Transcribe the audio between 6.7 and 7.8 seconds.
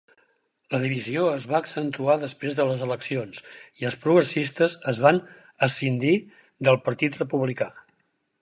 Partit Republicà.